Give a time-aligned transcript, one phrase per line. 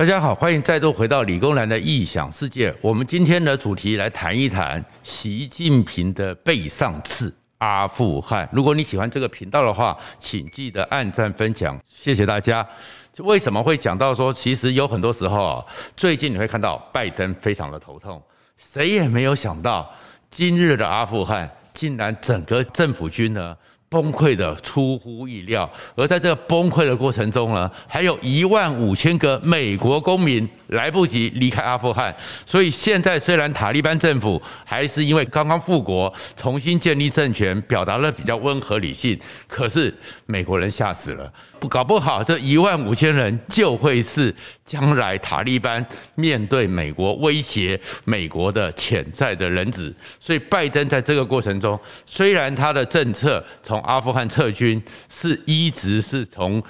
[0.00, 2.74] 大家好，欢迎再度回到理工男的异想世界。
[2.80, 7.30] 我们今天的主题来谈一谈习近平的背上刺——
[7.60, 8.48] 阿富汗。
[8.50, 12.66] 如果你喜欢这个频道的话，请记得按赞分享，谢谢大家。
[13.18, 18.22] 为什么会讲到说，其实有很多时候啊，最近你会看到拜登非常的头痛，
[18.56, 19.86] 谁也没有想到，
[20.30, 23.54] 今日的阿富汗竟然整个政府军呢，
[23.90, 32.14] 崩溃的出乎意料，而在这个崩溃的过程中呢，还有一万五千个美国公民来不及离开阿富汗，
[32.46, 39.18] 所以现在虽然塔利班政府还是因为刚刚复国，重新建立政权，表达了比较温和理性，
[39.48, 39.92] 可是
[40.26, 44.32] 美国人吓死了，不搞不好这一万五千人就会是
[44.64, 56.62] 将来塔利班面对美国威胁美国的潜在的人质，所以拜登在这个过程中，虽然他的政策从阿富汗撤军是一直是从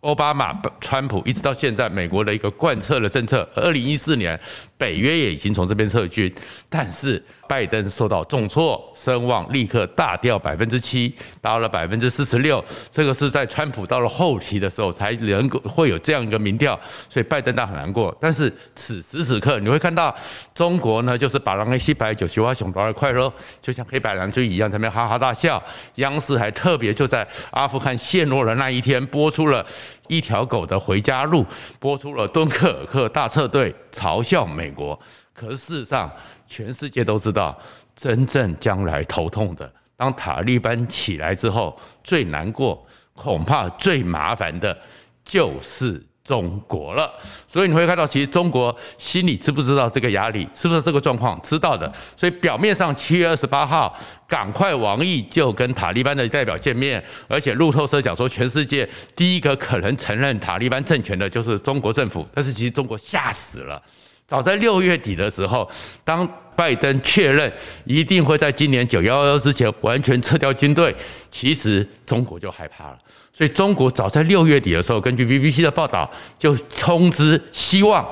[0.00, 3.48] 奥巴马、川普一直到现在，美国的一个贯彻的政策。
[3.54, 4.38] 二零一四年，
[4.80, 6.34] 北约也已经从这边撤军，
[6.68, 7.22] 但是。
[7.50, 12.64] 拜登受到重挫，声望立刻大掉百分之七，到了百分之四十六。
[12.92, 16.78] 这个是在川普到了后期的时候才能够会有这样一个民调，
[17.08, 18.16] 所以拜登他很难过。
[18.20, 20.16] 但是此时此刻，你会看到
[20.54, 25.60] 中国呢，就是把狼人西白酒、菊花熊玩的快乐，就像黑白两军一样，在那哈哈大笑。
[25.96, 29.66] 央视还特别就在阿富汗陷落的那一天，播出了
[30.10, 31.46] 一条狗的回家路，
[31.78, 34.98] 播出了敦刻尔克大撤退，嘲笑美国。
[35.32, 36.10] 可是事实上。
[36.52, 37.56] 全世界都知道，
[37.94, 44.76] 真正将来头痛的，当塔利班起来之后，最难过、恐怕最麻烦的，
[45.24, 47.12] 就是中国了。
[47.48, 51.40] 所以你会看到，其实中国心里知不知道这个压力，是不是这个状况？
[51.42, 51.92] 知道的。
[52.16, 62.24] 所以表面上七月二十八号，赶快王毅就跟塔利班的代表见面，而且路透社讲说，全世界第一个可能承认塔利班政权的就是中国政府。
[62.32, 63.82] 但是其实中国吓死了。
[64.30, 65.68] 早在六月底的时候，
[66.04, 67.52] 当拜登确认
[67.84, 70.94] 一定会在今年九幺幺之前完全撤掉军队，
[71.28, 72.98] 其实中国就害怕了。
[73.32, 78.06] 所以中国早在六月底的时候，根据 BBC 的报道，就通知希望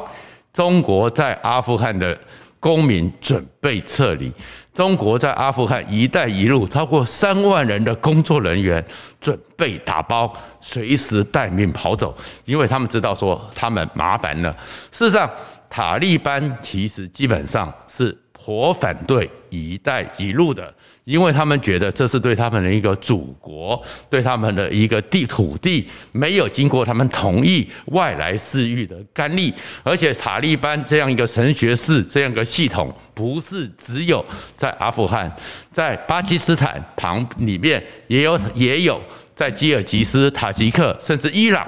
[0.53, 2.19] 中国在阿富汗的
[2.59, 4.33] 公民准备撤离。
[4.75, 8.85] 中国在阿富汗“一带一路”超过三万人的工作人员
[9.21, 12.13] 准备打包，随时待命跑走，
[12.45, 14.53] 因为他们知道说他们麻烦了。
[14.91, 15.31] 事实上，
[15.69, 20.73] 塔利班其实基本上是颇反对“一带一路”的，
[21.05, 29.53] 因为他们觉得这是对他们的一个祖国、对他们的一个地土地没有经过他们同意外来势力的干预，
[29.83, 34.25] 而且塔利班这样一个神学式这样一个系统，不是只有
[34.57, 35.31] 在阿富汗，
[35.71, 38.99] 在巴基斯坦旁里面也有，也有
[39.35, 41.67] 在吉尔吉斯、塔吉克，甚至伊朗。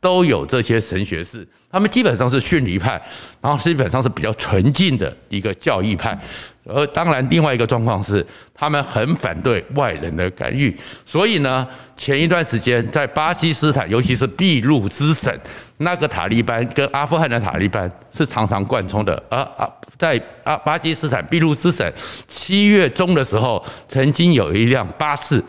[0.00, 3.00] 都有这些神学士，他们基本上是逊尼派，
[3.40, 6.16] 然后基本上是比较纯净的一个教义派。
[6.68, 10.76] 而当然，另外一个状况是，他们很反对外人的干预。
[11.04, 15.32] 所以呢，前一段时间在巴基斯坦，尤其是俾路支省，
[15.78, 19.20] 那个塔利班跟阿富汗的塔利班是常常贯通的。
[19.30, 21.88] 而啊，在啊巴基斯坦俾路支省，
[22.26, 25.42] 七月中的时候，曾经有一辆巴士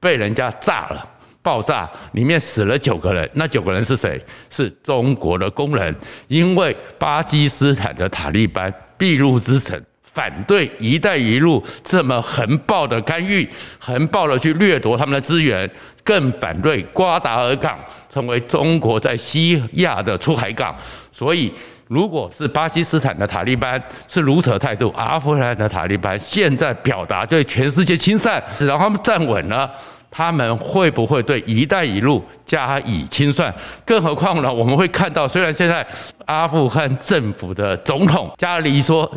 [0.00, 1.08] 被人家炸了。
[1.44, 4.18] 爆炸里面死了九个人，那九个人是谁？
[4.48, 5.94] 是中国的工人，
[6.26, 13.46] 因为巴基斯坦的塔利班俾路支省反对“一带一路”这么横暴的干预，
[13.78, 15.70] 横暴的去掠夺他们的资源，
[16.02, 17.78] 更反对瓜达尔港
[18.08, 20.74] 成为中国在西亚的出海港。
[21.12, 21.52] 所以，
[21.88, 29.70] 如果是巴基斯坦的塔利班是如此的态度，阿富汗的塔利班现在表达对全世界清算，然后他们站稳了。
[30.16, 33.52] 他们会不会对“一带一路”加以清算？
[33.84, 34.52] 更何况呢？
[34.52, 35.84] 我们会看到，虽然现在
[36.26, 39.10] 阿富汗政府的总统加里说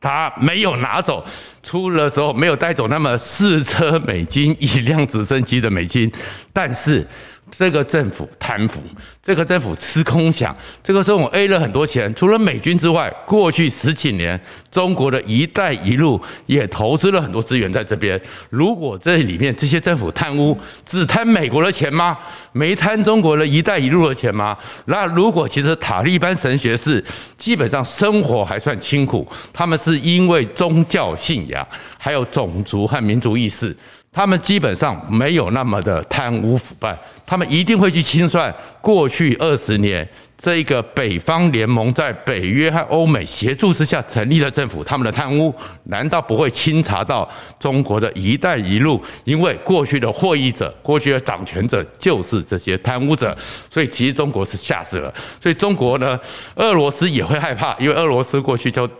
[0.00, 1.22] 他没有拿走，
[1.62, 6.10] 出的时候没有带走那么四车美金一辆直升机的美金，
[6.52, 7.06] 但是。
[7.50, 8.80] 这个政府贪腐，
[9.22, 12.14] 这个政府吃空饷，这个政府 A 了很多钱。
[12.14, 14.40] 除了美军之外，过去十几年，
[14.70, 18.20] 中国的一带一路也投资了很多资源在这边。
[18.50, 22.16] 如果这里面这些政府贪污，只贪美国的钱吗？
[22.52, 24.56] 没贪中国的一带一路的钱吗？
[24.86, 27.04] 那如果其实塔利班神学是
[27.36, 31.66] 基本上生活还算清苦，他们是因为宗教信仰，
[31.96, 33.76] 还有种族和民族意识。
[34.18, 40.06] 他们基本上没有那么的贪污腐败，他们一定会去清算过去二十年
[40.36, 45.54] 这个北方联盟在北约和欧美协助之下成立的政府，他们的贪污
[45.84, 47.30] 难道不会清查到
[47.60, 49.00] 中国的一带一路？
[49.22, 53.36] 因为过去的获益者、过去的掌权者就是这些贪污者，
[53.70, 55.14] 所以其实中国是吓死了。
[55.40, 56.18] 所以中国呢，
[56.56, 58.90] 俄罗斯也会害怕，因为俄罗斯过去就。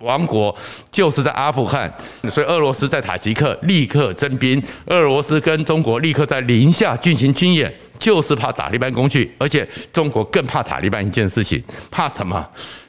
[0.00, 0.54] 王国
[0.90, 1.92] 就是在阿富汗，
[2.30, 12.46] 所以俄罗斯在塔吉克立刻征兵，俄罗斯跟中国立刻在宁夏进行军演，就是怕塔利班攻去，而且中国更怕塔利班一件事情，怕什么？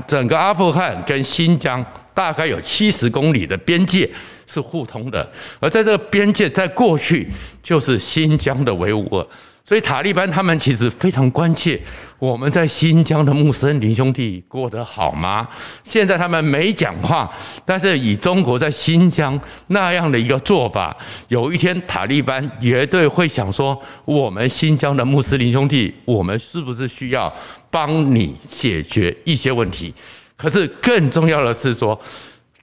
[0.07, 4.09] 整个阿富汗跟新疆大概有七十公里的边界
[4.45, 7.27] 是互通的，而在这个边界，在过去
[7.63, 9.25] 就是新疆的维吾尔。
[9.71, 11.79] 所以塔利班他们其实非常关切
[12.19, 15.47] 我们在新疆的穆斯林兄弟过得好吗？
[15.81, 17.31] 现在他们没讲话，
[17.63, 20.93] 但是以中国在新疆那样的一个做法，
[21.29, 27.33] 有一天塔利班绝对会想说：我们新疆的穆斯林兄弟，我们是不是需要
[27.69, 29.93] 帮你解决一些问题？
[30.35, 31.97] 可是更重要的是说。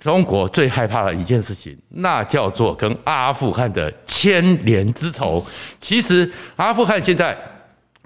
[0.01, 5.45] 中国最害怕的一件事情，那叫做跟阿富汗的牵连之仇。
[5.81, 7.37] 其实阿富汗现在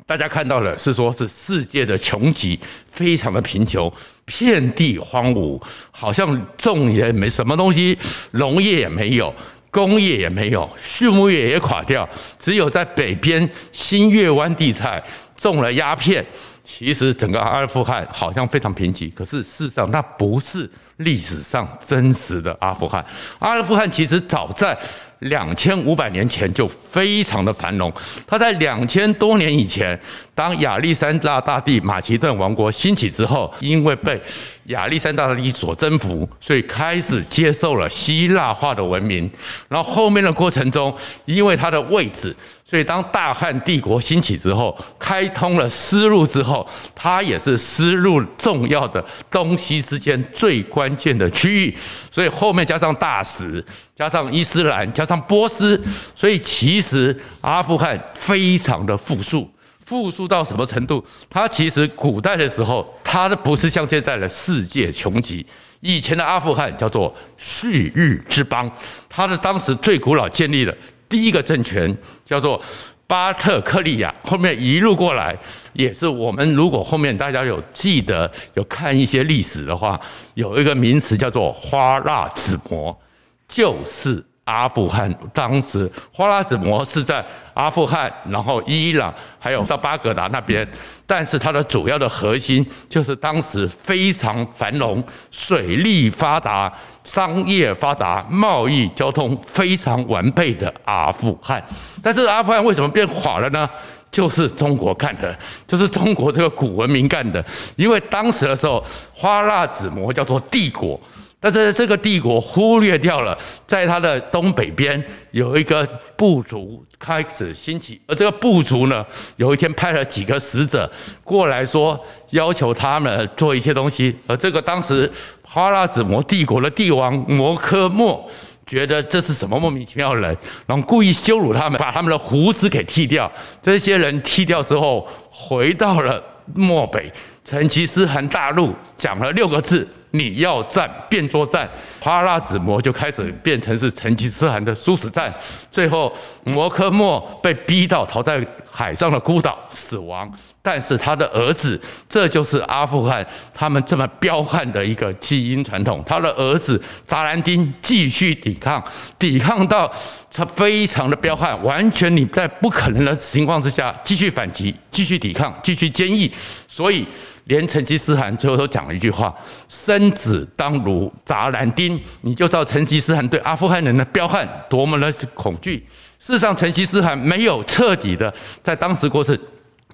[0.06, 2.58] 大家看到的是说是世界的穷极，
[2.90, 3.92] 非常的贫穷，
[4.24, 5.60] 遍地荒芜，
[5.90, 7.98] 好像种也没什么东西，
[8.32, 9.32] 农业也没有，
[9.70, 15.02] 工业也没有，畜牧业也垮掉，只有在北边新月湾地带
[15.36, 16.24] 种了鸦片。
[16.64, 23.04] 其实整个阿富汗好像非常贫瘠，可是事实上那不是历史上真实的阿富汗。
[23.40, 24.76] 阿富汗其实早在
[25.18, 27.92] 两千五百年前就非常的繁荣。
[28.26, 29.98] 它在两千多年以前，
[30.34, 34.20] 当亚历山大大帝马其顿王国兴起之后，因为被
[34.66, 39.28] 亚历山大大帝所征服，所以开始接受了希腊化的文明。
[39.68, 40.94] 然后后面的过程中，
[41.24, 42.34] 因为它的位置。
[42.72, 51.76] 所以，当大汉帝国兴起之后，开通了丝路之后，它也是丝路重要的东西之间最关键的区域。
[52.10, 53.62] 所以后面加上大食，
[53.94, 55.78] 加上伊斯兰，加上波斯，
[56.14, 59.46] 所以其实阿富汗非常的富庶，
[59.84, 61.04] 富庶到什么程度？
[61.28, 65.44] 它其实古代的时候，它不是像现在的世界穷极。
[65.80, 68.70] 以前的阿富汗叫做旭日之邦，
[69.10, 70.74] 它的当时最古老建立的。
[71.12, 71.94] 第一个政权
[72.24, 72.58] 叫做
[73.06, 75.36] 巴特克利亚，后面一路过来，
[75.74, 80.00] 也是我们如果后面大家有记得有看一些历史的话，
[80.32, 82.98] 有一个名词叫做花剌子模，
[83.46, 84.24] 就是。
[84.44, 87.24] 阿富汗当时花剌子模是在
[87.54, 90.66] 阿富汗，然后伊朗，还有到巴格达那边，
[91.06, 96.72] 但是它的主要的核心就是当时非常繁荣、水利发达、
[97.04, 101.62] 商业发达、贸易交通非常完备的阿富汗。
[102.02, 103.68] 但是阿富汗为什么变垮了呢？
[104.10, 105.34] 就是中国干的，
[105.66, 107.42] 就是中国这个古文明干的。
[107.76, 108.84] 因为当时的时候，
[109.14, 111.00] 花剌子模叫做帝国。
[111.42, 113.36] 但是这个帝国忽略掉了，
[113.66, 115.84] 在它的东北边有一个
[116.16, 119.04] 部族开始兴起，而这个部族呢，
[119.34, 120.88] 有一天派了几个使者
[121.24, 121.98] 过来说，
[122.30, 125.10] 要求他们做一些东西，而这个当时
[125.42, 128.30] 花剌子模帝国的帝王摩诃末
[128.64, 133.28] 觉得这是什么莫名其妙的人，然后故意羞辱他们，把他们的胡子给剃掉。
[133.60, 136.22] 这些人剃掉之后，回到了
[136.54, 137.12] 漠北
[137.44, 139.88] 成吉思汗大陆，讲了六个字。
[140.12, 141.68] 你要战，变作战，
[142.00, 145.32] 花剌子模就开始变成是成吉思汗的殊死战，
[145.70, 146.12] 最后
[146.44, 158.82] 摩诃末被逼到逃在海上的孤岛死亡，但是他的儿子，这就是阿富汗他们这么彪悍的一个基因传统，他的儿子扎兰丁继续抵抗，
[159.18, 159.90] 抵抗到
[160.30, 166.30] 他非常的彪悍，完全你在不可能的情况之下继续反击，继续抵抗，继续坚毅，
[166.68, 167.06] 所以。
[167.52, 169.34] 连成吉思汗最后都讲了一句话
[169.68, 175.86] ：“生子当如扎兰丁。”你就知道成吉思汗对阿富汗人的彪悍多么的恐惧。
[176.18, 178.32] 事实上，成吉思汗没有彻底的
[178.62, 179.38] 在当时过世，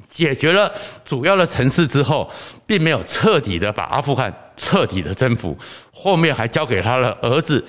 [0.09, 0.73] 解决了
[1.05, 2.31] 主要的城市之后，
[2.65, 5.59] 并没有彻底的把阿富汗彻底的征服，
[5.93, 7.65] 后面还交给他的儿子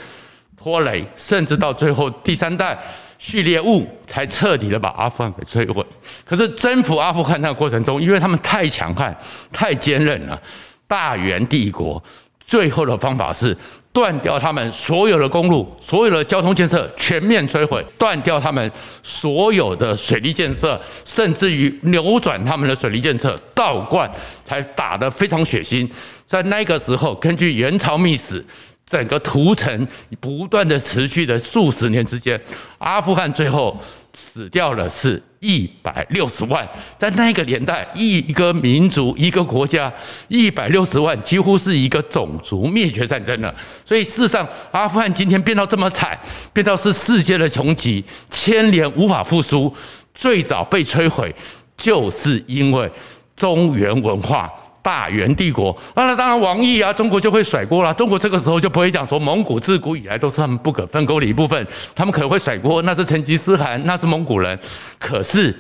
[0.62, 2.78] 拖累，甚至到最后第三代。
[3.22, 5.86] 序列物才彻底的把阿富汗给摧毁。
[6.24, 9.14] 可是征服阿富汗那个过程中，因为他们太强悍、
[9.52, 10.42] 太坚韧了，
[10.88, 12.02] 大元帝国
[12.48, 13.54] 最后的方法是
[13.92, 18.72] 断掉他们所有的公路、所有的交通建设，全面摧毁；断掉他们
[19.04, 24.10] 所有的水利建设，甚至于扭转他们的水利建设，倒灌，
[24.46, 25.86] 才打得非常血腥。
[26.26, 28.46] 在那个时候，根据元朝秘史。
[28.90, 29.88] 整个屠城
[30.20, 32.42] 不断的持续的数十年之间，
[32.80, 33.78] 阿富汗最后
[34.14, 36.68] 死掉了是一百六十万。
[36.98, 39.94] 在那个年代，一个民族一个国家
[40.28, 43.54] 一百六十万，几乎是一个种族灭绝战争了。
[43.86, 46.20] 所以事实上，阿富汗今天变到这么惨，
[46.52, 49.72] 变到是世界的穷极，千年无法复苏。
[50.16, 51.34] 最早被摧毁，
[51.78, 52.92] 就是因为
[53.36, 54.52] 中原文化。
[54.82, 57.94] 大元帝国，那当然王毅啊，中国就会甩锅了。
[57.94, 64.58] 中国这个时候就不会讲说蒙古自古以来都是他们不可分割的一部分，他们可能会甩锅，那是成吉思汗，那是蒙古人。
[64.98, 65.56] 可是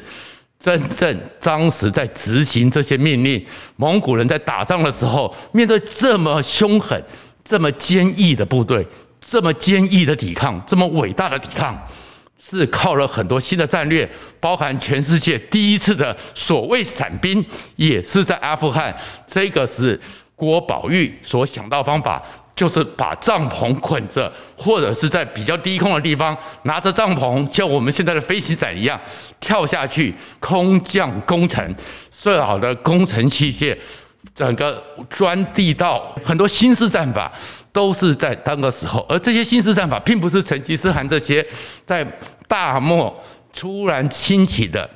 [0.60, 3.46] 真正当时在执行这些命令，
[3.76, 7.02] 蒙古人在打仗的时候，面对这么凶狠、
[7.44, 8.86] 这么坚毅的部队，
[9.22, 11.78] 这么坚毅的抵抗，这么伟大的抵抗。
[12.42, 18.96] 是靠了很多新的战略，包含全世界第一次的所谓伞兵，也是在阿富汗。
[19.28, 20.00] 这个是
[20.36, 22.24] 郭宝玉所想到方法，
[22.56, 29.00] 就是把帐篷捆着，或者是在比较低空的地方拿着帐篷，像我们现在的飞行伞一样
[29.42, 31.76] 跳下去，空降攻城，
[32.10, 33.78] 最好的工程器械。
[34.36, 37.32] 整个钻地道，很多新式战法
[37.72, 41.46] 都是在当个时候，而这些新式战法并不是成吉思汗这些
[41.86, 42.06] 在
[42.48, 43.16] 大漠
[43.54, 44.90] 突然兴起的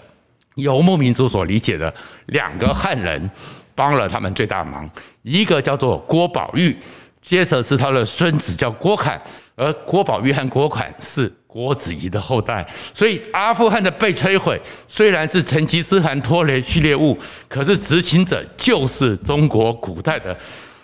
[0.55, 1.93] 游牧民族所理解的。
[2.27, 3.29] 两个汉人
[3.75, 4.89] 帮了他们最大忙，
[5.21, 6.75] 一个叫做郭宝玉，
[7.21, 9.21] 接着是他的孙子叫郭侃，
[9.55, 11.31] 而郭宝玉和郭侃是。
[11.53, 17.15] 郭子仪的后代，所以阿富汗的被摧毁虽然是成吉思汗拖雷序列物，
[17.47, 20.35] 可是执行者就是中国古代的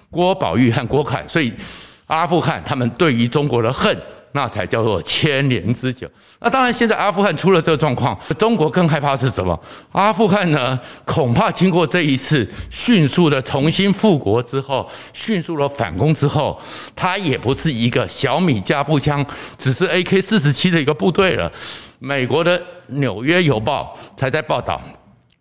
[0.09, 1.53] 郭宝玉和郭凯，所以
[2.07, 3.97] 阿富汗他们对于中国的恨。
[4.31, 6.07] 那才叫做千年之久。
[6.39, 9.59] 那当然，现在阿富汗出了这个状况，中国更害怕是什么？
[9.91, 16.61] 阿富汗呢，恐怕经过这一次迅速的重新复国之后，迅速的反攻之后，
[16.95, 19.25] 它也不是一个小米加步枪，
[19.57, 21.51] 只是 AK 四十七的一个部队了。
[21.97, 22.55] 美国的
[22.89, 24.79] 《纽约邮报》才在报道。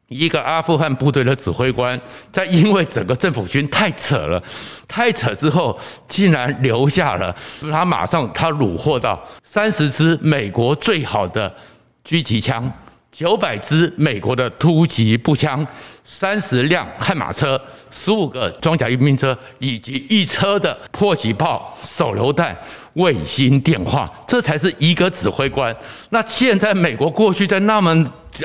[0.09, 2.01] 一个阿富汗部队的指挥官，
[2.33, 4.43] 在因为整个政府军太扯了，
[4.87, 7.35] 太扯之后，竟然留下了
[7.71, 11.55] 他马上他虏获到三十支美国最好的
[12.03, 12.73] 狙击枪，
[13.13, 15.67] 九百支美国的突击步枪，
[16.03, 17.61] 三十辆悍马车，
[17.91, 22.57] 十五个装甲运兵车，以及一车的迫击炮、手榴弹、
[22.95, 25.77] 卫星电话，这才是一个指挥官。
[26.09, 27.95] 那现在美国过去在那么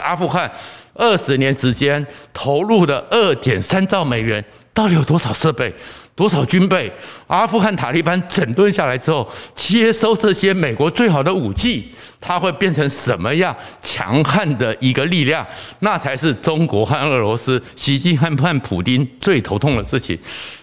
[0.01, 0.51] 阿富汗。
[0.93, 5.73] 二十年时间投入的二点三兆美元，到底有多少设备、
[6.15, 6.91] 多少军备？
[7.27, 15.45] 阿富汗塔利班整顿下来之后，接收这些美国最好的武器，它会变成什么样强悍的一个力量？
[15.79, 20.15] 那才是中国和俄罗斯、习近平和普丁最头痛的事情。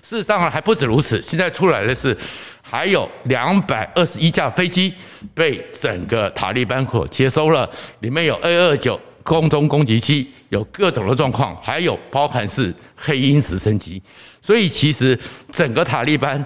[0.03, 2.17] 事实上还不止如此，现在出来的是
[2.63, 4.93] 还有两百二十一架飞机
[5.35, 7.69] 被整个塔利班所接收了，
[8.01, 9.01] 里面有 A 二九。
[9.23, 14.03] 空中攻击机有各种的状况，还有包含是黑鹰直升机，
[14.41, 15.19] 所以其实
[15.53, 16.45] 整个塔利班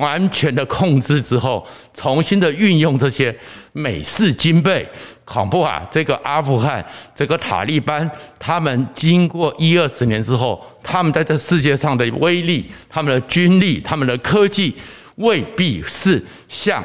[0.00, 3.36] 完全的控制之后，重新的运用这些
[3.72, 4.88] 美式军备，
[5.26, 5.86] 恐怖啊！
[5.90, 6.82] 这个阿富汗
[7.14, 14.74] 这个塔利班，他们经过一二十年之后，他们在这世界上的威力、他们的军力、他们的科技，
[15.16, 16.82] 未必是像。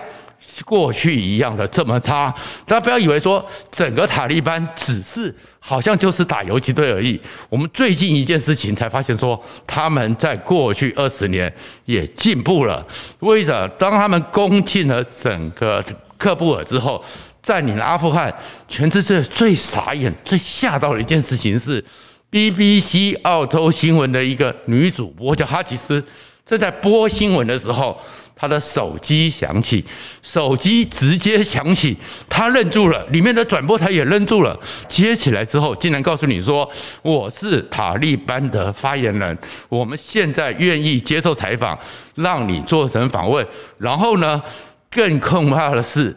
[0.65, 2.33] 过去一样的这么差，
[2.65, 7.19] 大家不要以为说整个塔利班只是好像就是打游击队而已。
[7.49, 11.53] 我们最近一件事情才发现说，他们在过去二十年
[11.85, 12.85] 也进步了。
[13.19, 13.67] 为什么？
[13.77, 15.83] 当他们攻进了整个
[16.17, 17.03] 喀布尔之后，
[17.41, 18.33] 占领了阿富汗，
[18.67, 21.83] 全世界最傻眼、最吓到的一件事情是
[22.31, 26.03] ，BBC 澳洲新闻的一个女主播叫哈吉斯，
[26.45, 27.97] 正在播新闻的时候。
[28.39, 29.83] 他的手机响起，
[30.21, 31.97] 手机直接响起，
[32.29, 34.57] 他愣住了，里面的转播台也愣住了。
[34.87, 36.69] 接起来之后，竟然告诉你说
[37.03, 41.77] ：“我是塔利班的发言人，我们现在愿意接受采访，
[42.15, 43.45] 让你做成访问。”
[43.77, 44.41] 然后呢，
[44.89, 46.15] 更可怕的是。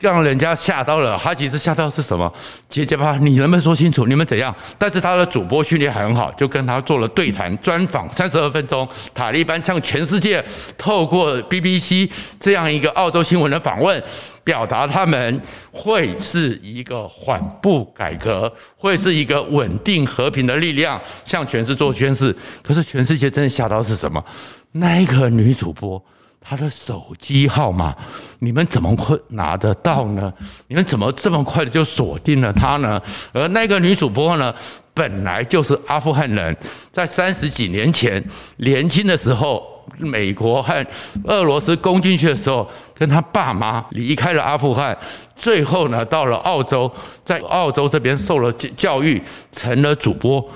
[0.00, 2.32] 让人家吓到了，他其实吓到是什么？
[2.68, 4.06] 结结巴，你能不能说清楚？
[4.06, 4.54] 你们怎样？
[4.78, 8.88] 但是他的主播训练很好，就跟他做了对谈专访，三十二分钟。
[9.12, 10.42] 塔利班向全世界
[10.78, 14.02] 透过 BBC 这样一个澳洲新闻的访问，
[14.42, 15.40] 表达他们
[15.70, 22.34] 会是一个缓步改革，会是一个稳定和平的力量，向全世界做宣示。
[22.62, 24.24] 可是全世界真的吓到是什么？
[24.72, 26.02] 那一个女主播。
[26.40, 27.94] 他的手机号码，
[28.38, 30.32] 你们怎么会拿得到呢？
[30.68, 33.00] 你们怎么这么快的就锁定了他呢？
[33.32, 34.54] 而那个女主播呢，
[34.94, 36.56] 本来就是阿富汗人，
[36.90, 38.24] 在三十几年前
[38.56, 39.78] 年轻的时候。
[39.98, 40.86] 美国和
[41.24, 44.96] 俄罗斯攻进去的时候，跟他爸妈离开了阿富汗，
[45.34, 46.90] 最后呢，到了澳洲，
[47.24, 49.20] 在澳洲这边受了教育，
[49.50, 50.48] 成了主播。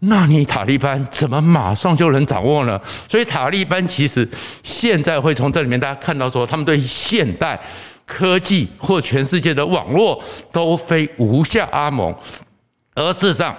[0.00, 2.78] 那你塔利班怎么马上就能掌握呢？
[3.08, 4.28] 所以塔利班其实
[4.82, 7.56] 现在会从这里面大家看到说，他们对现代
[8.04, 10.20] 科技或全世界的网络
[10.50, 12.12] 都非无下阿蒙，
[12.96, 13.56] 而事实上。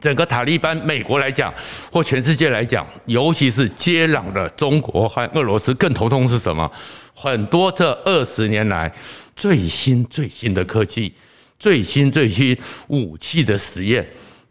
[0.00, 1.52] 整个塔利班，美国来讲，
[1.90, 6.70] 或全世界来讲，尤其是接壤的中国和俄罗斯，更头痛是什么？
[7.14, 8.90] 很多这二十年来
[9.36, 11.14] 最新最新的科技、
[11.58, 12.56] 最新最新
[12.88, 14.06] 武器的实验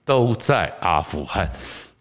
[0.05, 1.51] 都在阿富汗。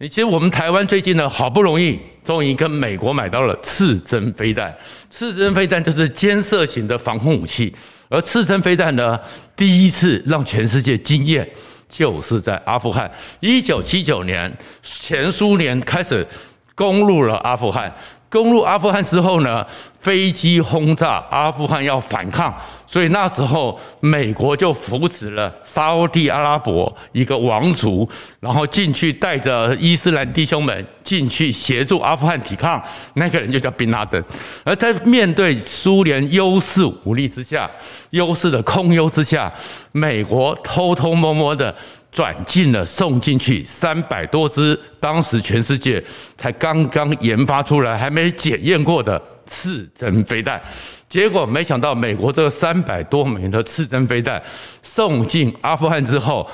[0.03, 4.77] 你其实我们台湾最近呢，好不容易终于跟美国买到了次针飞弹。
[5.09, 7.73] 次针飞弹就是尖射型的防空武器，
[8.09, 9.17] 而次针飞弹呢，
[9.55, 11.49] 第一次让全世界惊艳。
[11.89, 16.27] 就是在阿富汗，一九七九年，前苏联开始
[16.75, 17.95] 攻入了阿富汗。
[18.33, 19.65] 攻入阿富汗之后呢，
[20.01, 22.53] 飞机轰炸阿富汗要反抗，
[22.87, 28.09] 所以那时候美国就扶持了沙乌地阿拉伯一个王族，
[28.41, 32.83] 然后进去带着伊斯兰弟兄们进去协助阿富汗抵抗，
[33.15, 34.23] 那个人就叫宾拉登。
[34.65, 37.71] 而在面对苏联优势武力之下，
[38.11, 39.53] 优势的空优之下，
[39.93, 41.75] 美国偷偷摸摸的。
[42.13, 46.01] 转进了送进去三百多支，当时全世界
[46.37, 50.61] 才刚刚研发出来，还没检验过的刺针飞弹，
[51.09, 54.41] 结果没想到美国这三百多枚的刺针飞弹
[54.83, 56.47] 送进阿富汗之后，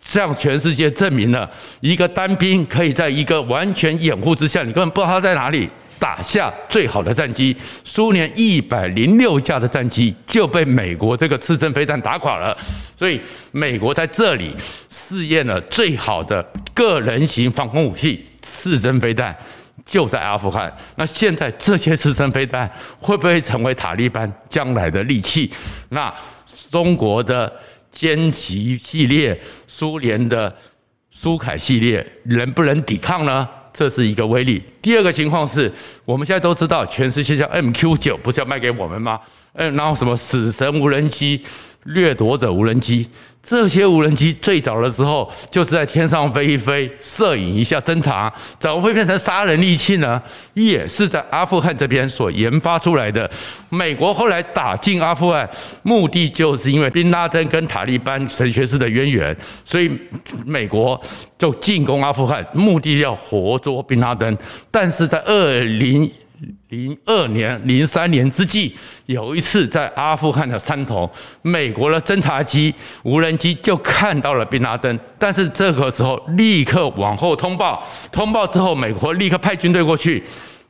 [0.00, 1.50] 向全世界证明了
[1.80, 5.68] 一个单兵可以在一个完全掩护之下，你根本不知道他在哪里。
[6.00, 7.54] 打下最好的战机，
[7.84, 12.56] 苏联一百零六架的战机就被美国这个刺针飞弹打垮了。
[12.96, 13.20] 所以
[13.52, 14.56] 美国在这里
[14.88, 16.42] 试验了最好的
[16.72, 19.36] 个人型防空武器——刺针飞弹，
[19.84, 20.74] 就在阿富汗。
[20.96, 25.52] 那现在这些刺针飞弹会不会成为塔利班将来的利器？
[25.90, 26.12] 那
[26.70, 27.52] 中国的
[27.94, 29.38] 歼习系列、
[29.68, 30.54] 苏联的
[31.10, 33.46] 苏凯系列能不能抵抗呢？
[33.72, 34.62] 这是一个威力。
[34.82, 35.72] 第二个情况是，
[36.04, 39.20] 我们现在都知道，全世界叫 MQ 九不是要卖给我们吗？
[39.54, 41.42] 嗯，然后什么死神无人机、
[41.84, 43.08] 掠夺者无人机。
[43.42, 50.20] 这些无人机最早的时候就是在天上飞一飞，摄影一下侦查，怎么会变成杀人利器呢？
[50.52, 53.28] 也是在阿富汗这边所研发出来的。
[53.70, 55.48] 美国后来打进阿富汗，
[55.82, 59.90] 目的就是因为宾拉登跟塔利班神学士的渊源，所以
[60.44, 61.00] 美国
[61.38, 64.36] 就进攻阿富汗，目的要活捉宾拉登。
[64.70, 66.08] 但是在二零
[66.68, 68.74] 零二年、零三年之际，
[69.06, 71.10] 有一次在阿富汗的山头，
[71.42, 80.22] 美国的侦察机、无人机就看到了宾拉登，但是这个时候立刻往后通报，通报之后，美国立刻派军队过去，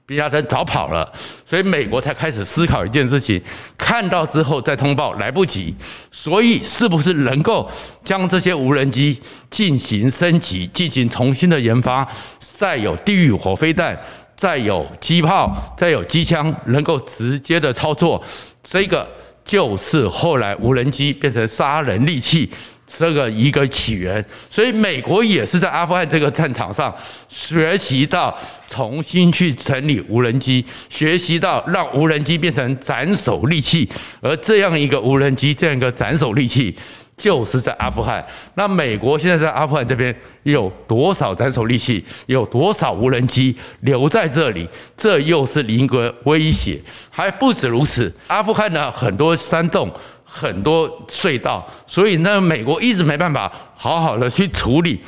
[0.07, 1.09] 宾拉登早跑了，
[1.45, 3.41] 所以美国才开始思考一件事情：
[3.79, 5.73] 看到之后再通报来不及，
[6.11, 7.71] 所以是不是能够
[8.03, 12.05] 将这些无人机进行升级、进行重新的研发，
[12.41, 13.97] 再有地狱火飞弹？
[14.41, 18.25] 再有机炮，再有机枪，能够直接的操作，
[18.65, 19.07] 这个
[19.45, 22.51] 就是后来无人机变成杀人利器
[22.87, 24.25] 这个一个起源。
[24.49, 26.91] 所以美国也是在阿富汗这个战场上
[27.29, 28.35] 学习到
[28.67, 33.87] 重新去整理无人机，学习到让无人机变成斩首利器，
[34.23, 36.75] 而这样一个无人机，这样一个斩首利器。
[37.21, 44.67] 就是在阿富汗，那美国现在在阿富汗这边有多少斩首利器，有多少无人机留在这里？
[44.97, 46.81] 这又是另一个威胁。
[47.11, 49.93] 还不止如此，阿富汗呢，很多山洞，
[50.25, 54.99] 很多隧道，所以呢，美国一直没办法好好的去处理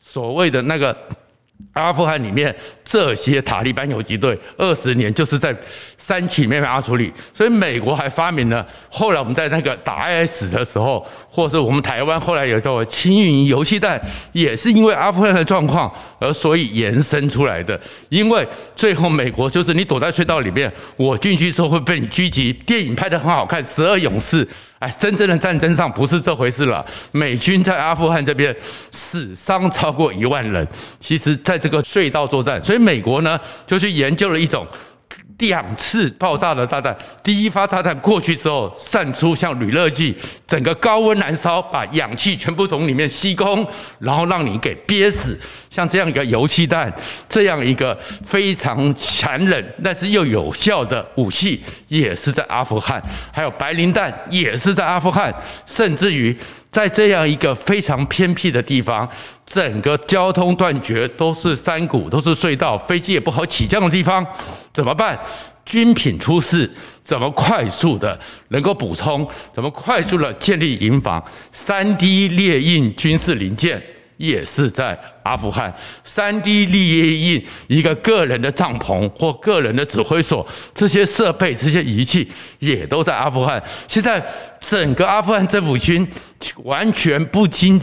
[0.00, 0.96] 所谓的那个。
[1.72, 2.54] 阿富汗里面
[2.84, 5.54] 这些塔利班游击队，二十年就是在
[5.96, 8.66] 山区里面阿处理，所以美国还发明了。
[8.90, 14.00] 后来我们在那个打 IS 的时候，或者是我们台湾后来有叫轻云游戏弹，
[14.32, 17.80] 也是因为阿富汗的状况而所以延伸出来的。
[18.08, 22.52] 因为最后美国就是你躲在隧道里面，我进去之后会被你狙击。
[22.66, 24.44] 电影拍得很好看，《十二勇士》。
[24.80, 26.84] 哎，真正的战争上不是这回事了。
[27.12, 28.54] 美军在阿富汗这边
[28.90, 30.66] 死伤超过一万人。
[30.98, 34.66] 其实，在这个隧道作战，所以美国呢就去研究了一种。
[35.38, 40.14] 两次爆炸的炸弹，第一发炸弹过去之后，散出像铝热剂，
[40.46, 43.66] 整个高温燃烧，把氧气全部从里面吸空，
[43.98, 45.38] 然后让你给憋死。
[45.70, 46.92] 像这样一个油气弹，
[47.28, 53.00] 这样一个非常残忍但是又有效的武器，也是在阿富汗。
[53.32, 55.32] 还有白磷弹，也是在阿富汗。
[55.64, 56.36] 甚至于
[56.72, 59.08] 在这样一个非常偏僻的地方，
[59.46, 64.26] 整个交通断绝，都是山谷，都是隧道，飞机也不好起降的地方，
[64.72, 65.16] 怎么办？
[65.64, 66.68] 军品出事，
[67.04, 69.24] 怎么快速的能够补充？
[69.54, 73.80] 怎么快速的建立营房？3D 列印军事零件
[74.20, 83.62] 也是在阿富汗三 D 立业印一个个人的帐篷或个人的指挥所，这些设备、这些仪器也都在阿富汗。
[83.88, 84.22] 现在
[84.60, 86.06] 整个阿富汗政府军
[86.64, 87.80] 完全不经。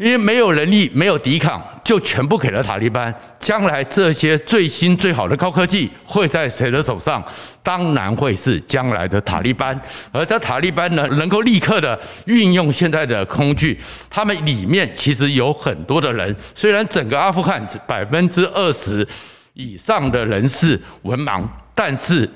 [0.00, 3.14] 因为没有能力，没有抵抗，就全部给了塔利班。
[3.38, 7.24] 将来这些最新最好的高科技会在谁的手上？
[7.62, 9.80] 当然会是将来的塔利班。
[10.10, 13.78] 而在塔利班呢，能够立刻的运用现在的工具，
[14.10, 16.34] 他们里面其实有很多的人。
[16.54, 19.06] 虽然整个阿富汗百分之二十
[19.54, 22.28] 以上的人是文盲，但是。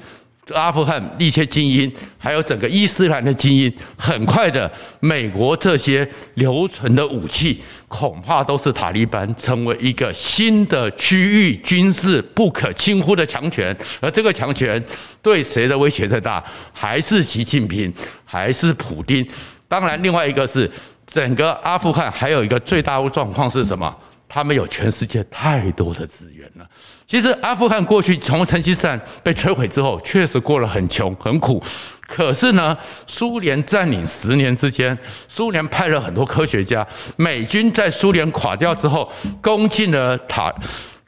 [0.53, 13.77] 阿富汗一些精英，还有整个伊斯兰的精英，很快的，美国这些留存的武器，恐怕都是塔利班成为一个新的区域军事不可轻忽的强权。
[14.01, 14.83] 而这个强权
[15.21, 16.43] 对谁的威胁最大？
[16.73, 17.93] 还是习近平，
[18.25, 19.27] 还是普丁？
[19.69, 20.71] 当然，另外一个是
[21.07, 23.95] 整个阿富汗还有一个最大的状况是什么？
[24.33, 26.67] 他们有全世界太多的资源了。
[27.07, 31.63] 其实阿富汗过去从成吉思汗被摧毁之后，确实过了很穷很苦。
[32.01, 34.97] 可是呢，苏联占领十年之间，
[35.29, 40.51] 苏联派了很多科学家，美军在苏联垮掉之后，攻进了塔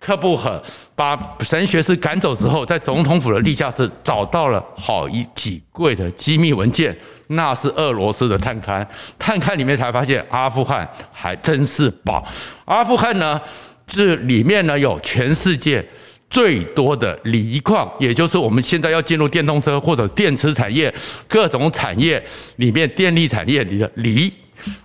[0.05, 0.63] 克布尔，
[0.95, 6.95] 把神学士赶走之后，在总统府的地下室找到了好一几柜的机密文件。
[7.29, 8.87] 那是俄罗斯的探勘，
[9.19, 12.23] 探勘里面才发现阿富汗还真是宝。
[12.67, 13.41] 阿富汗呢，
[13.87, 15.83] 这里面呢有全世界
[16.29, 20.95] 最多的锂矿，也就是我们现在要进入电动车或者电池产业
[21.27, 22.23] 各种产业
[22.57, 24.31] 里面电力产业里的锂，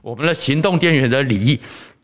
[0.01, 1.59] 我们的行动电源的锂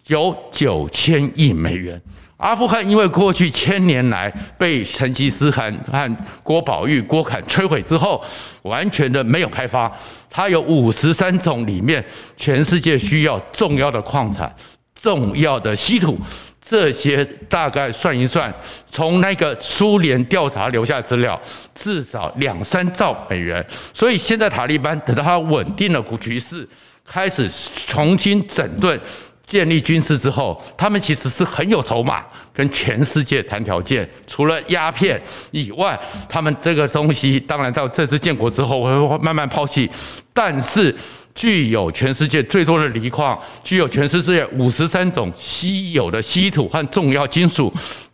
[0.07, 1.99] 有九千亿美元。
[2.37, 8.21] 阿富汗因为过去千年来被成吉思汗和郭宝玉、郭侃摧毁之后，
[8.63, 9.91] 完全的没有开发。
[10.29, 12.03] 它有五十三种里面
[12.35, 14.53] 全世界需要重要的矿产、
[14.93, 16.19] 重要的稀土，
[16.61, 18.53] 这些大概算一算，
[18.91, 21.41] 从那个苏联调查留下资料，
[21.73, 23.65] 至少两三兆美元。
[23.93, 26.67] 所以现在塔利班等到它稳定了局势，
[27.05, 27.49] 开始
[27.87, 28.99] 重新整顿。
[29.47, 34.09] 建立军事之后，他们其实是很有筹码，跟全世界谈条件。
[34.25, 39.89] 除了鸦片以外，他们这个东西当然在这次建国之后会慢慢抛弃，
[40.33, 40.95] 但是。
[41.35, 47.71] 具有全世界最多的锂矿，具有全世界五十三种稀有的稀土和重要金属，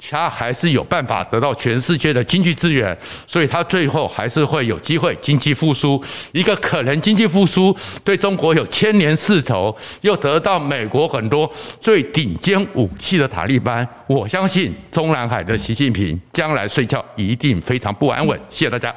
[0.09, 6.03] 它还是有办法得到全世界的经济资源，所以它最后还是会有机会经济复苏。
[6.31, 18.39] 一个可能经济复苏，对中国有千年世仇，又得到美国很多最顶尖武器的塔利班，我相信中南海的习近平将来睡觉一定非常不安稳。
[18.49, 18.93] 谢谢大家。